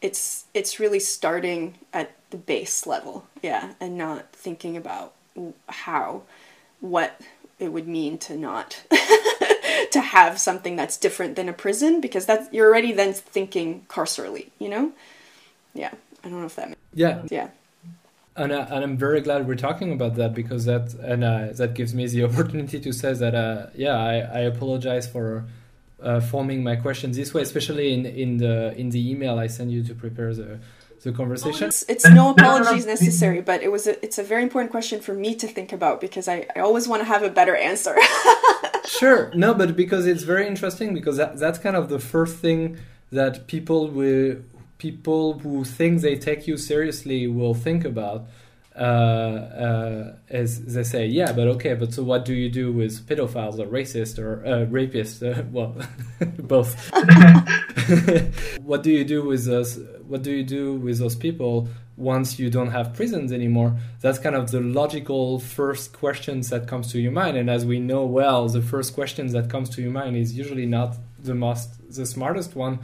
[0.00, 5.14] it's it's really starting at the base level, yeah, and not thinking about
[5.68, 6.22] how
[6.80, 7.20] what
[7.58, 8.82] it would mean to not
[9.90, 14.50] to have something that's different than a prison because that's you're already then thinking carcerally
[14.58, 14.92] you know?
[15.74, 15.92] Yeah
[16.24, 17.22] i don't know if that makes yeah.
[17.30, 17.48] yeah.
[18.38, 21.72] And, uh, and I'm very glad we're talking about that because that and uh, that
[21.72, 25.46] gives me the opportunity to say that uh, yeah I, I apologize for
[26.02, 29.72] uh, forming my questions this way especially in, in the in the email I send
[29.72, 30.58] you to prepare the
[31.06, 31.68] the conversation.
[31.68, 35.14] It's, it's no apologies necessary, but it was a, it's a very important question for
[35.14, 37.96] me to think about because I, I always want to have a better answer.
[38.84, 42.78] sure, no, but because it's very interesting because that, that's kind of the first thing
[43.10, 44.36] that people will
[44.78, 48.26] people who think they take you seriously will think about
[48.76, 53.06] uh, uh, as they say, yeah, but okay, but so what do you do with
[53.06, 55.22] pedophiles or racists or uh, rapists?
[55.22, 55.74] Uh, well,
[56.38, 56.74] both.
[58.60, 59.78] what do you do with those?
[60.06, 63.78] What do you do with those people once you don't have prisons anymore?
[64.02, 67.38] That's kind of the logical first questions that comes to your mind.
[67.38, 70.66] And as we know well, the first questions that comes to your mind is usually
[70.66, 72.80] not the most, the smartest one,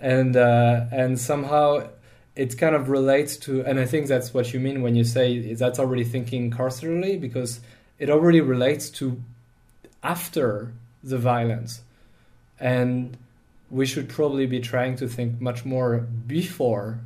[0.00, 1.88] and uh, and somehow
[2.36, 5.54] it kind of relates to, and I think that's what you mean when you say
[5.54, 7.60] that's already thinking carcerally, because
[7.98, 9.20] it already relates to
[10.02, 10.72] after
[11.02, 11.80] the violence.
[12.60, 13.16] And
[13.70, 17.00] we should probably be trying to think much more before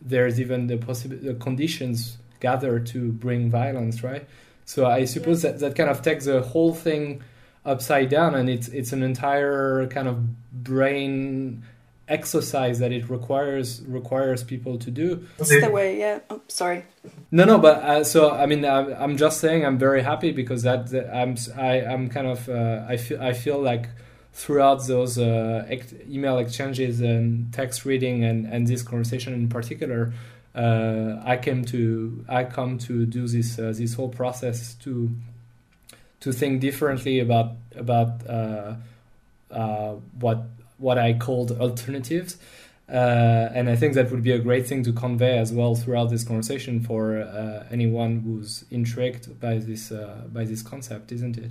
[0.00, 4.26] there's even the possible the conditions gather to bring violence, right?
[4.64, 7.22] So I suppose that, that kind of takes the whole thing
[7.64, 10.16] upside down and it's it's an entire kind of
[10.52, 11.62] brain
[12.08, 15.26] exercise that it requires requires people to do.
[15.38, 16.20] It's the way, yeah.
[16.30, 16.84] Oh, sorry.
[17.30, 20.62] No, no, but uh, so I mean, I'm, I'm, just saying I'm very happy because
[20.62, 23.88] that, that I'm I, I'm kind of uh, I feel I feel like
[24.32, 30.12] throughout those uh, ex- email exchanges and text reading and and this conversation in particular.
[30.54, 35.10] Uh, I came to I come to do this uh, this whole process to
[36.20, 40.44] to think differently about about uh, what
[40.78, 42.38] what I called alternatives.
[42.90, 46.08] Uh, and I think that would be a great thing to convey as well throughout
[46.08, 51.50] this conversation for uh, anyone who's intrigued by this uh, by this concept, isn't it?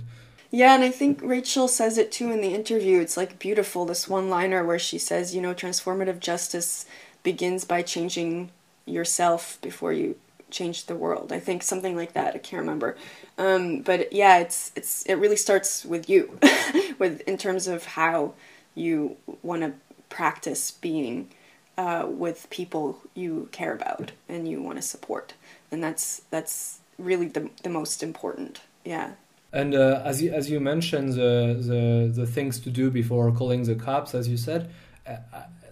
[0.50, 3.00] Yeah, and I think Rachel says it too in the interview.
[3.00, 6.86] It's like beautiful this one liner where she says, you know, transformative justice
[7.22, 8.50] begins by changing
[8.86, 10.16] yourself before you
[10.50, 11.32] change the world.
[11.32, 12.34] I think something like that.
[12.34, 12.96] I can't remember.
[13.36, 16.38] Um, but yeah, it's it's it really starts with you,
[16.98, 18.34] with in terms of how
[18.78, 19.72] you want to
[20.08, 21.28] practice being
[21.76, 25.34] uh, with people you care about and you want to support,
[25.70, 28.60] and that's that's really the the most important.
[28.84, 29.10] Yeah,
[29.52, 33.64] And uh, as you as you mentioned the, the the things to do before calling
[33.64, 34.70] the cops, as you said,
[35.06, 35.16] uh,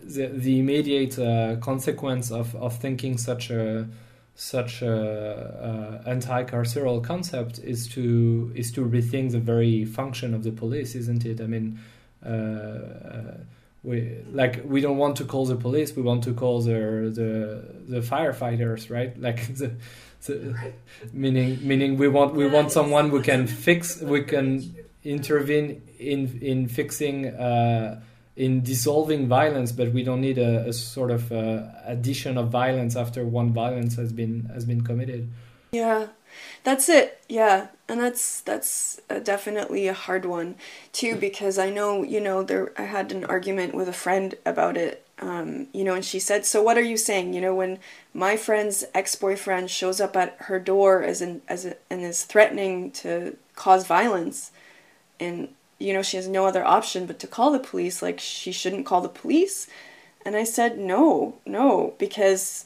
[0.02, 3.86] the the immediate uh, consequence of, of thinking such a
[4.34, 10.52] such a, uh, anti-carceral concept is to is to rethink the very function of the
[10.52, 11.40] police, isn't it?
[11.40, 11.95] I mean, uh, uh,
[13.86, 17.62] we like we don't want to call the police; we want to call the the
[17.88, 19.16] the firefighters, right?
[19.26, 19.72] Like the,
[20.26, 20.72] the
[21.12, 26.68] meaning meaning we want we want someone who can fix, we can intervene in in
[26.68, 27.26] fixing.
[27.26, 28.00] Uh,
[28.36, 32.94] in dissolving violence, but we don't need a, a sort of uh, addition of violence
[32.94, 35.32] after one violence has been has been committed.
[35.72, 36.08] Yeah,
[36.62, 37.18] that's it.
[37.30, 40.56] Yeah, and that's that's definitely a hard one
[40.92, 44.76] too because I know you know there I had an argument with a friend about
[44.76, 45.02] it.
[45.18, 47.32] Um, you know, and she said, "So what are you saying?
[47.32, 47.78] You know, when
[48.12, 52.90] my friend's ex-boyfriend shows up at her door as an as a, and is threatening
[52.92, 54.50] to cause violence,
[55.18, 58.02] and you know, she has no other option but to call the police.
[58.02, 59.66] Like, she shouldn't call the police.
[60.24, 62.64] And I said, no, no, because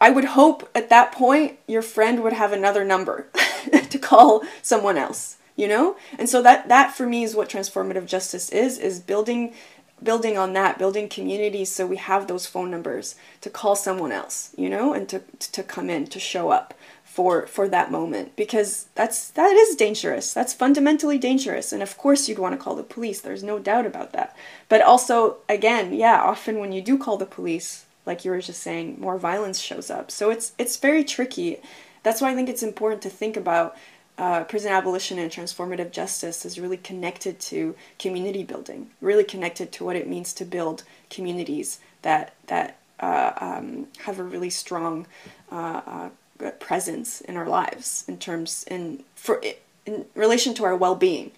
[0.00, 3.26] I would hope at that point your friend would have another number
[3.90, 5.96] to call someone else, you know?
[6.18, 9.54] And so that, that for me is what transformative justice is, is building
[10.02, 14.54] building on that, building communities so we have those phone numbers to call someone else,
[14.56, 18.36] you know, and to to come in, to show up for for that moment.
[18.36, 20.32] Because that's that is dangerous.
[20.32, 21.72] That's fundamentally dangerous.
[21.72, 23.20] And of course you'd want to call the police.
[23.20, 24.36] There's no doubt about that.
[24.68, 28.62] But also again yeah often when you do call the police like you were just
[28.62, 30.10] saying more violence shows up.
[30.10, 31.58] So it's it's very tricky.
[32.02, 33.76] That's why i think it's important to think about
[34.16, 39.84] uh, prison abolition and transformative justice is really connected to community building really connected to
[39.84, 45.06] what it means to build communities that that uh, um, have a really strong
[45.52, 49.42] uh, uh presence in our lives in terms in for
[49.86, 51.30] in relation to our well-being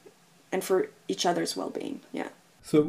[0.52, 2.00] and for each other's well-being.
[2.12, 2.28] Yeah
[2.62, 2.82] so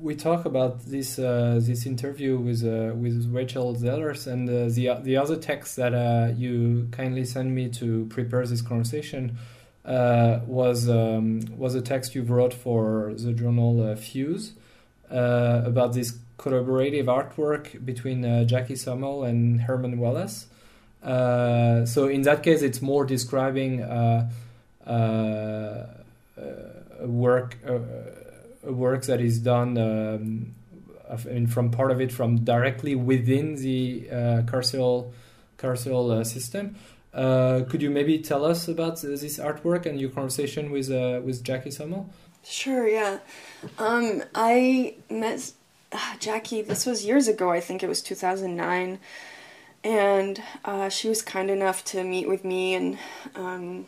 [0.00, 5.00] we talk about this uh, this interview with uh, with Rachel Zellars and uh, the
[5.02, 9.38] the other text that uh, you kindly sent me to prepare this conversation
[9.84, 14.52] uh, was um, was a text you wrote for the journal uh, Fuse
[15.10, 20.46] about this collaborative artwork between Jackie Sumell and Herman Wallace.
[21.02, 24.30] So in that case, it's more describing a
[27.00, 27.56] work
[28.62, 29.78] work that is done.
[29.78, 30.54] Um,
[31.48, 34.06] from part of it from directly within the
[34.44, 35.10] carceral
[35.56, 36.76] carceral system.
[37.14, 41.42] Uh, could you maybe tell us about this artwork and your conversation with uh, with
[41.42, 42.06] Jackie Sumell?
[42.44, 42.86] Sure.
[42.86, 43.18] Yeah,
[43.78, 45.52] um, I met
[45.92, 46.60] uh, Jackie.
[46.60, 47.50] This was years ago.
[47.50, 48.98] I think it was two thousand nine
[49.84, 52.98] and uh, she was kind enough to meet with me and
[53.36, 53.86] um,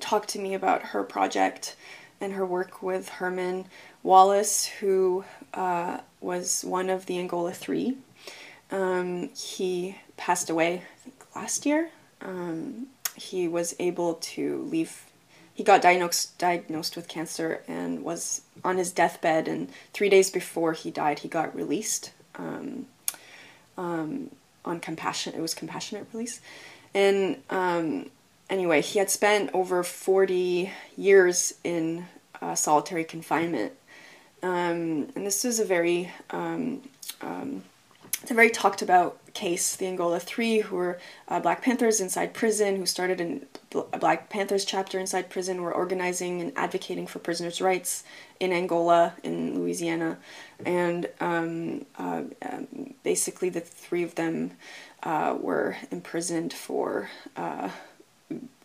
[0.00, 1.76] talk to me about her project
[2.22, 3.66] and her work with Herman
[4.02, 7.98] Wallace, who uh, was one of the Angola Three.
[8.70, 11.90] Um, he passed away, I think, last year.
[12.22, 15.04] Um, he was able to leave.
[15.52, 19.48] He got diagnosed diagnosed with cancer and was on his deathbed.
[19.48, 22.12] And three days before he died, he got released.
[22.36, 22.86] Um,
[23.76, 24.30] um,
[24.64, 25.34] on compassion.
[25.34, 26.40] It was compassionate release,
[26.94, 28.10] and um,
[28.52, 32.06] anyway, he had spent over forty years in
[32.40, 33.72] uh, solitary confinement,
[34.42, 36.82] um, and this was a very um,
[37.22, 37.64] um,
[38.20, 39.74] it's a very talked about case.
[39.76, 43.18] The Angola Three, who were uh, Black Panthers inside prison, who started
[43.92, 48.04] a Black Panthers chapter inside prison, were organizing and advocating for prisoners' rights
[48.38, 50.18] in Angola, in Louisiana,
[50.66, 54.52] and um, uh, um, basically the three of them
[55.02, 57.70] uh, were imprisoned for uh,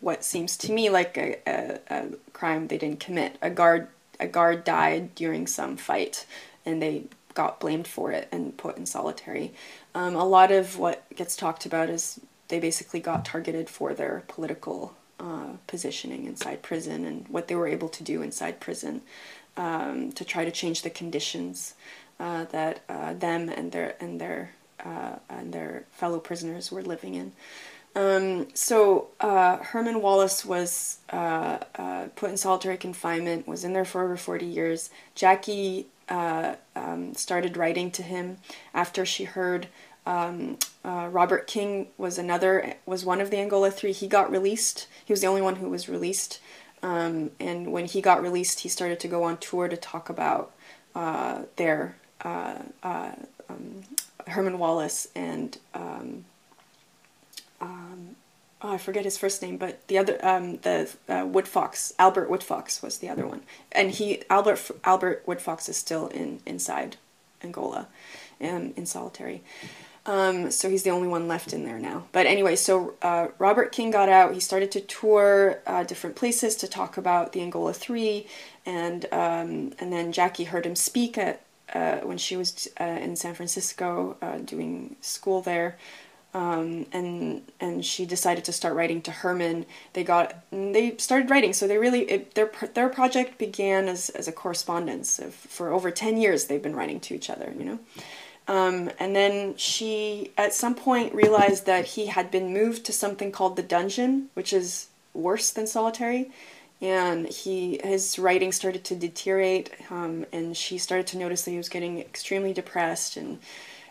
[0.02, 3.38] what seems to me like a, a, a crime they didn't commit.
[3.42, 3.88] A guard
[4.20, 6.26] a guard died during some fight,
[6.66, 7.04] and they
[7.34, 9.54] got blamed for it and put in solitary.
[9.94, 14.24] Um, a lot of what gets talked about is they basically got targeted for their
[14.28, 19.02] political uh, positioning inside prison and what they were able to do inside prison
[19.56, 21.74] um, to try to change the conditions
[22.20, 24.52] uh, that uh, them and their and their
[24.84, 27.34] uh, and their fellow prisoners were living in.
[27.98, 31.58] Um, so uh, Herman Wallace was uh,
[32.16, 34.92] put in solitary confinement, was in there for over 40 years.
[35.16, 38.38] Jackie uh, um, started writing to him
[38.72, 39.68] after she heard
[40.06, 43.92] um, uh, Robert King was another was one of the Angola three.
[43.92, 44.88] He got released.
[45.04, 46.40] He was the only one who was released.
[46.84, 50.54] Um, and when he got released, he started to go on tour to talk about
[50.96, 53.12] uh, their uh, uh,
[53.50, 53.82] um,
[54.28, 56.24] Herman Wallace and um,
[58.62, 62.82] oh, I forget his first name, but the other um, the uh, Woodfox Albert Woodfox
[62.82, 63.42] was the other one,
[63.72, 66.98] and he Albert Albert Woodfox is still in inside
[67.44, 67.88] Angola,
[68.42, 69.42] um, in solitary.
[70.06, 72.06] Um, so he's the only one left in there now.
[72.14, 74.34] But anyway, so uh, Robert King got out.
[74.34, 78.28] He started to tour uh, different places to talk about the Angola Three,
[78.66, 81.42] and um, and then Jackie heard him speak at
[81.74, 85.78] uh, when she was uh, in San Francisco uh, doing school there.
[86.38, 89.66] Um, and and she decided to start writing to Herman.
[89.94, 94.28] They got they started writing, so they really it, their their project began as as
[94.28, 95.20] a correspondence.
[95.32, 97.52] For over ten years, they've been writing to each other.
[97.58, 97.80] You know,
[98.48, 103.32] um, and then she, at some point, realized that he had been moved to something
[103.32, 106.30] called the dungeon, which is worse than solitary.
[106.80, 111.58] And he, his writing started to deteriorate, um, and she started to notice that he
[111.58, 113.18] was getting extremely depressed.
[113.18, 113.40] And,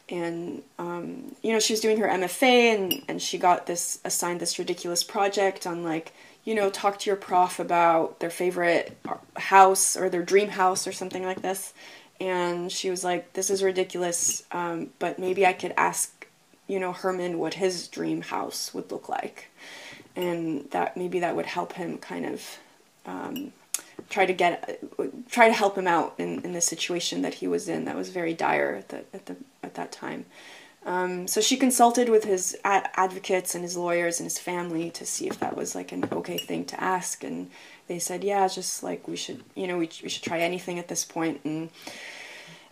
[0.08, 4.40] and um, you know, she was doing her MFA, and, and she got this assigned
[4.40, 6.12] this ridiculous project on like,
[6.44, 8.96] you know, talk to your prof about their favorite
[9.36, 11.72] house or their dream house or something like this
[12.20, 16.26] and she was like, "This is ridiculous, um, but maybe I could ask,
[16.66, 19.50] you know, Herman what his dream house would look like,
[20.14, 22.58] and that maybe that would help him kind of
[23.04, 23.52] um,
[24.08, 24.80] try to get
[25.30, 27.84] try to help him out in, in the situation that he was in.
[27.84, 29.36] That was very dire at the, at the
[29.76, 30.26] that time."
[30.84, 35.04] Um, so she consulted with his ad- advocates and his lawyers and his family to
[35.04, 37.50] see if that was like an okay thing to ask, and
[37.88, 40.86] they said, yeah, just like we should, you know, we, we should try anything at
[40.86, 41.40] this point.
[41.44, 41.70] And,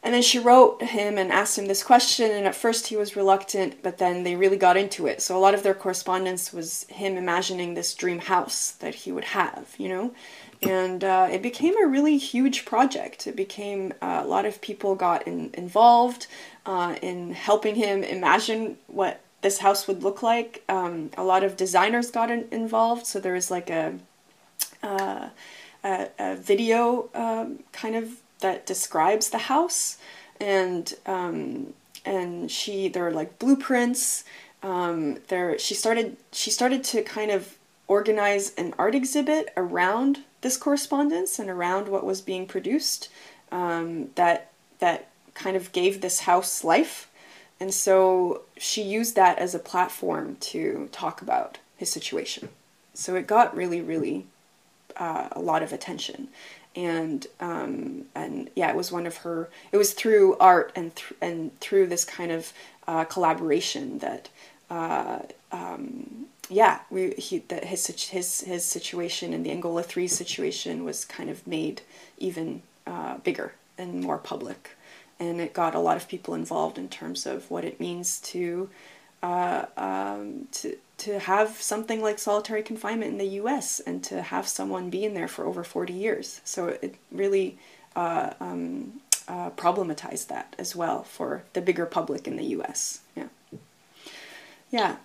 [0.03, 3.17] and then she wrote him and asked him this question, and at first he was
[3.17, 5.21] reluctant, but then they really got into it.
[5.21, 9.25] So a lot of their correspondence was him imagining this dream house that he would
[9.25, 10.15] have, you know?
[10.63, 13.27] And uh, it became a really huge project.
[13.27, 16.27] It became uh, a lot of people got in, involved
[16.67, 20.65] uh, in helping him imagine what this house would look like.
[20.69, 23.95] Um, a lot of designers got in, involved, so there was like a
[24.83, 25.29] uh,
[25.83, 29.99] a, a, video um, kind of that describes the house,
[30.41, 34.25] and um, and she there are like blueprints.
[34.63, 37.57] Um, there she started she started to kind of
[37.87, 43.11] organize an art exhibit around this correspondence and around what was being produced
[43.53, 47.11] um, that that kind of gave this house life.
[47.61, 52.49] And so she used that as a platform to talk about his situation.
[52.95, 54.27] So it got really, really
[54.97, 56.29] uh, a lot of attention
[56.77, 59.49] and um, and yeah, it was one of her.
[59.73, 62.53] It was through art and th- and through this kind of
[62.87, 64.29] uh, collaboration that
[64.71, 65.21] uh,
[65.53, 71.05] um, yeah, we he that his his his situation and the Angola three situation was
[71.05, 71.83] kind of made
[72.19, 74.71] even uh, bigger and more public,
[75.21, 78.69] and it got a lot of people involved in terms of what it means to
[79.23, 83.81] uh, um, to to have something like solitary confinement in the U.S.
[83.81, 86.41] and to have someone be in there for over 40 years.
[86.45, 87.59] So it really
[87.97, 93.01] uh, um, uh, problematized that as well for the bigger public in the U.S.
[93.17, 93.29] Yeah,
[94.71, 94.97] yeah.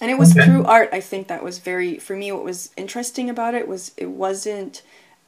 [0.00, 0.44] And it was okay.
[0.44, 0.88] through art.
[0.92, 2.32] I think that was very for me.
[2.32, 4.82] What was interesting about it was it wasn't.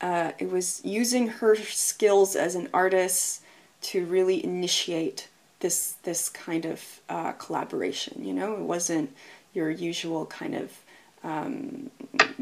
[0.05, 3.41] Uh, it was using her skills as an artist
[3.81, 5.29] to really initiate
[5.61, 8.23] this this kind of uh, collaboration.
[8.23, 9.17] You know, it wasn't
[9.55, 10.79] your usual kind of
[11.23, 11.91] um,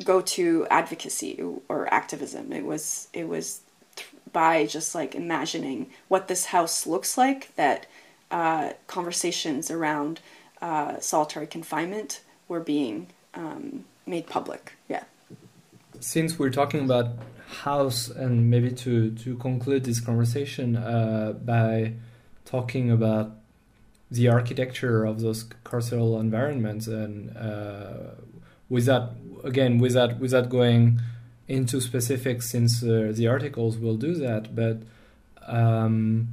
[0.02, 2.52] go to advocacy or activism.
[2.52, 3.60] It was it was
[3.94, 7.86] th- by just like imagining what this house looks like that
[8.32, 10.18] uh, conversations around
[10.60, 14.72] uh, solitary confinement were being um, made public.
[14.88, 15.04] Yeah.
[16.00, 17.06] Since we're talking about
[17.52, 21.94] house, and maybe to to conclude this conversation uh, by
[22.44, 23.32] talking about
[24.10, 28.14] the architecture of those carceral environments and uh,
[28.68, 31.00] without again without without going
[31.48, 34.82] into specifics since uh, the articles will do that but
[35.46, 36.28] um,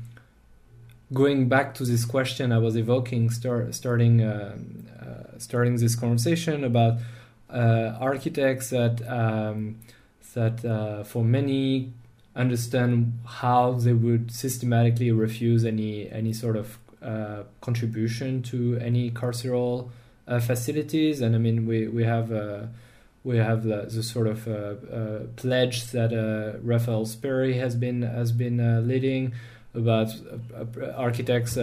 [1.14, 4.58] going back to this question I was evoking start, starting uh,
[5.02, 7.00] uh starting this conversation about
[7.50, 9.80] uh, architects that um,
[10.34, 11.94] that uh, for many
[12.36, 19.90] understand how they would systematically refuse any any sort of uh, contribution to any carceral
[20.28, 21.22] uh, facilities.
[21.22, 22.64] And I mean, we we have uh,
[23.24, 26.12] we have the, the sort of uh, uh, pledge that
[26.64, 29.34] Raphael Sperry has been has been leading
[29.74, 30.10] about
[30.96, 31.58] architects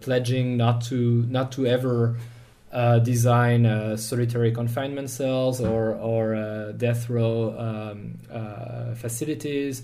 [0.00, 2.16] pledging not to not to ever.
[2.74, 8.18] Uh, design uh, solitary confinement cells or or uh, death row um,
[8.96, 9.82] facilities,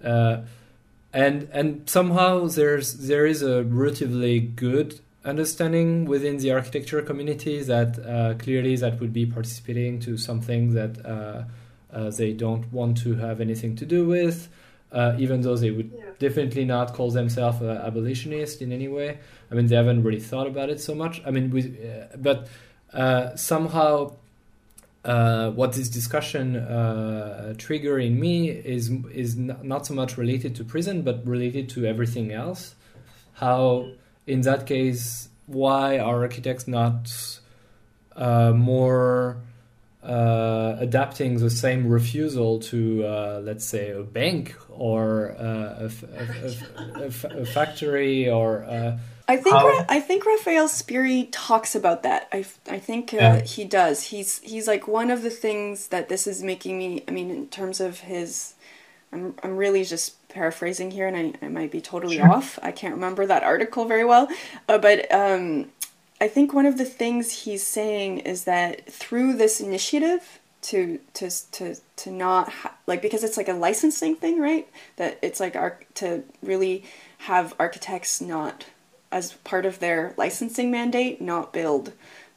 [0.00, 7.98] and and somehow there's there is a relatively good understanding within the architecture community that
[7.98, 11.44] uh, clearly that would be participating to something that uh,
[11.92, 14.48] uh, they don't want to have anything to do with,
[14.92, 16.04] uh, even though they would Yeah.
[16.18, 19.18] definitely not call themselves uh, abolitionist in any way.
[19.50, 21.22] I mean, they haven't really thought about it so much.
[21.26, 22.48] I mean, we, uh, but
[22.92, 24.12] uh, somehow.
[25.04, 30.64] Uh, what this discussion uh, trigger in me is is not so much related to
[30.64, 32.74] prison, but related to everything else.
[33.34, 33.92] How,
[34.26, 37.08] in that case, why are architects not
[38.16, 39.38] uh, more
[40.02, 46.02] uh, adapting the same refusal to, uh, let's say, a bank or uh, a, f-
[46.04, 48.96] a f- a f- a factory or uh,
[49.30, 52.28] I think Ra- I think Raphael Sperry talks about that.
[52.32, 53.40] I, I think uh, Yeah.
[53.42, 54.04] he does.
[54.04, 57.04] He's he's like one of the things that this is making me.
[57.06, 58.54] I mean, in terms of his,
[59.12, 62.30] I'm I'm really just paraphrasing here, and I, I might be totally Sure.
[62.30, 62.58] off.
[62.62, 64.28] I can't remember that article very well,
[64.68, 65.72] uh, but um,
[66.20, 71.30] I think one of the things he's saying is that through this initiative to to
[71.52, 74.68] to to not ha- like because it's like a licensing thing, right?
[74.96, 76.84] That it's like arch- to really
[77.18, 78.66] have architects not
[79.12, 81.92] as part of their licensing mandate not build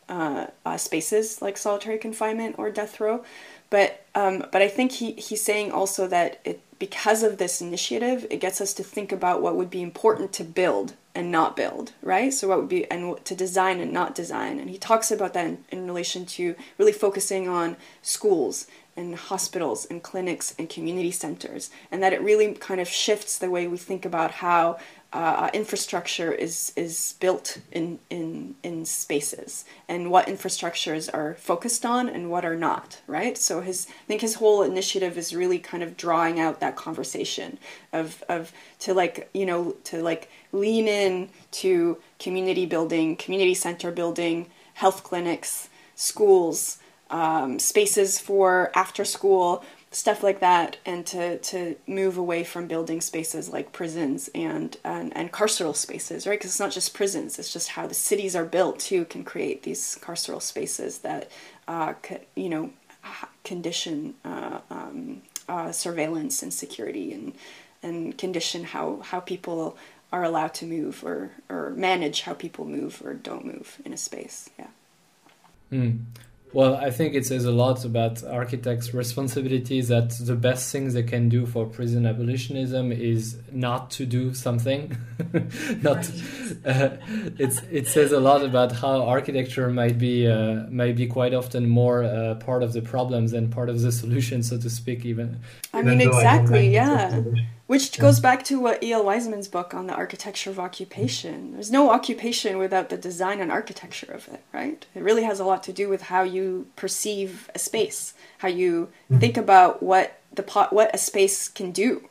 [0.07, 3.23] uh, uh, spaces like solitary confinement or death row.
[3.71, 8.27] But um, but I think he, he's saying also that it because of this initiative,
[8.29, 11.93] it gets us to think about what would be important to build and not build,
[12.01, 12.33] right?
[12.33, 15.47] So what would be and to design and not design, and he talks about that
[15.47, 18.67] in, in relation to really focusing on schools
[18.97, 23.49] and hospitals and clinics and community centers, and that it really kind of shifts the
[23.49, 24.77] way we think about how
[25.13, 29.65] uh, infrastructure is is built in in in spaces.
[29.87, 33.37] And what infrastructures are focused on and what are not right?
[33.37, 37.57] So his i think his whole initiative is really kind of drawing out that conversation
[37.91, 43.91] of of to like you know to like lean in to community building community center
[43.91, 46.77] building health clinics schools
[47.09, 53.01] um, spaces for after school stuff like that and to, to move away from building
[53.01, 57.51] spaces like prisons and and, and carceral spaces right because it's not just prisons it's
[57.51, 61.29] just how the cities are built too can create these carceral spaces that
[61.67, 61.93] uh,
[62.35, 62.71] you know
[63.43, 67.33] condition uh, um, uh, surveillance and security and
[67.83, 69.77] and condition how how people
[70.13, 73.97] are allowed to move or or manage how people move or don't move in a
[73.97, 74.67] space yeah
[75.69, 75.91] Hmm.
[76.53, 81.03] Well, I think it says a lot about architects' responsibility that the best thing they
[81.03, 84.97] can do for prison abolitionism is not to do something.
[85.81, 86.09] not.
[86.65, 86.89] Uh,
[87.39, 91.69] it's it says a lot about how architecture might be uh, might be quite often
[91.69, 95.05] more uh, part of the problems than part of the solution, so to speak.
[95.05, 95.39] Even.
[95.73, 97.47] I mean exactly yeah solution.
[97.71, 101.53] Which goes back to what Eyal Weizman's book on the architecture of occupation.
[101.53, 104.85] There's no occupation without the design and architecture of it, right?
[104.93, 108.89] It really has a lot to do with how you perceive a space, how you
[109.19, 112.09] think about what the pot, what a space can do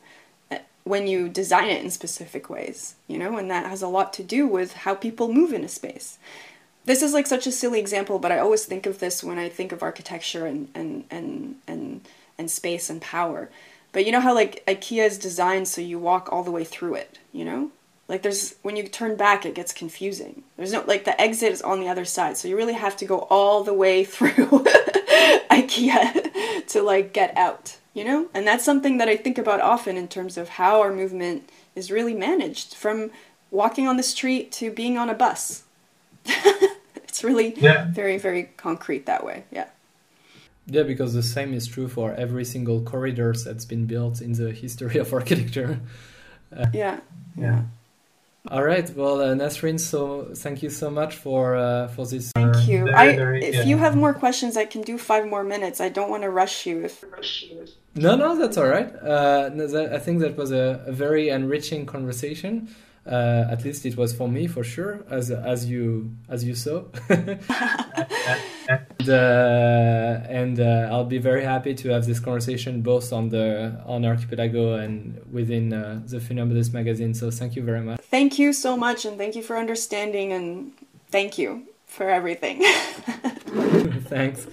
[0.50, 4.14] uh, when you design it in specific ways, you know, and that has a lot
[4.14, 6.16] to do with how people move in a space.
[6.86, 9.50] This is like such a silly example, but I always think of this when I
[9.50, 12.08] think of architecture and and and and,
[12.38, 13.50] and space and power.
[13.92, 16.94] But you know how like IKEA is designed so you walk all the way through
[16.94, 17.70] it, you know?
[18.08, 20.42] Like there's when you turn back it gets confusing.
[20.56, 23.04] There's no like the exit is on the other side, so you really have to
[23.04, 24.30] go all the way through
[25.50, 28.26] IKEA to like get out, you know?
[28.34, 31.90] And that's something that I think about often in terms of how our movement is
[31.90, 33.10] really managed from
[33.50, 35.64] walking on the street to being on a bus.
[36.26, 37.86] it's really Yeah.
[37.90, 39.44] very very concrete that way.
[39.50, 39.68] Yeah.
[40.66, 44.52] Yeah, because the same is true for every single corridors that's been built in the
[44.52, 45.80] history of architecture.
[46.72, 46.98] Yeah.
[47.36, 47.62] Yeah.
[48.48, 48.88] All right.
[48.96, 52.32] Well, uh, Nasrin, so thank you so much for uh, for this.
[52.32, 52.84] Thank you.
[52.84, 53.62] very, I, very- if yeah.
[53.64, 55.80] you have more questions, I can do five more minutes.
[55.80, 56.82] I don't want to rush you.
[56.84, 57.04] If
[57.94, 58.90] No, no, that's all right.
[58.96, 62.74] Uh, that, I think that was a, a very enriching conversation.
[63.06, 66.84] Uh, at least it was for me, for sure, as as you as you saw.
[67.08, 67.40] and
[69.08, 74.04] uh, and uh, I'll be very happy to have this conversation both on the on
[74.04, 77.14] Archipelago and within uh, the Funambulist magazine.
[77.14, 78.00] So thank you very much.
[78.00, 80.72] thank you so much, and thank you for understanding, and
[81.08, 82.62] thank you for everything.
[84.08, 84.46] Thanks.